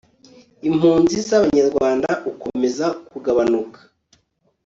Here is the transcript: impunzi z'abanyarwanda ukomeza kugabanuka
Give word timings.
impunzi 0.67 1.17
z'abanyarwanda 1.27 2.09
ukomeza 2.31 2.87
kugabanuka 3.09 3.79